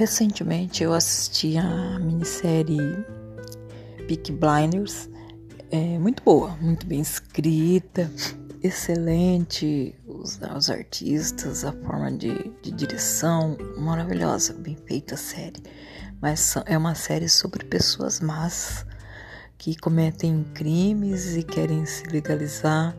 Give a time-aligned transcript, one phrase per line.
[0.00, 3.04] Recentemente eu assisti a minissérie
[4.08, 5.10] Peak Blinders.
[5.70, 8.10] É muito boa, muito bem escrita,
[8.62, 9.94] excelente.
[10.06, 12.32] Os, os artistas, a forma de,
[12.62, 15.62] de direção, maravilhosa, bem feita a série.
[16.18, 18.86] Mas é uma série sobre pessoas más
[19.58, 22.96] que cometem crimes e querem se legalizar,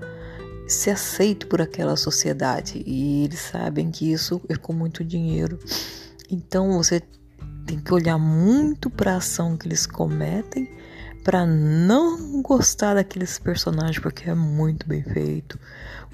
[0.67, 2.83] ser aceito por aquela sociedade.
[2.85, 5.57] E eles sabem que isso é com muito dinheiro.
[6.31, 7.01] Então você
[7.65, 10.67] tem que olhar muito para a ação que eles cometem
[11.23, 15.59] para não gostar daqueles personagens porque é muito bem feito,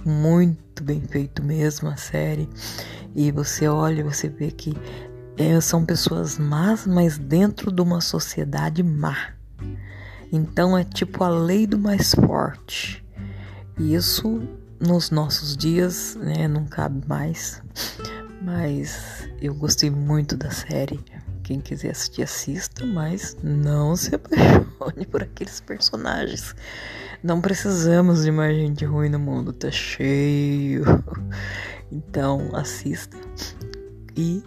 [0.03, 2.49] muito bem feito mesmo a série.
[3.15, 4.75] E você olha, você vê que
[5.37, 9.33] é, são pessoas más, mas dentro de uma sociedade má.
[10.31, 13.05] Então é tipo a lei do mais forte.
[13.77, 14.41] E isso
[14.79, 17.61] nos nossos dias né, não cabe mais.
[18.41, 20.99] Mas eu gostei muito da série.
[21.43, 26.55] Quem quiser assistir, assista, mas não se apaixone por aqueles personagens.
[27.23, 30.83] Não precisamos de mais gente ruim no mundo, tá cheio.
[31.91, 33.17] Então assista
[34.15, 34.43] e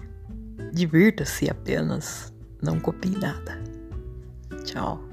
[0.73, 2.33] divirta-se apenas.
[2.63, 3.59] Não copie nada.
[4.65, 5.09] Tchau.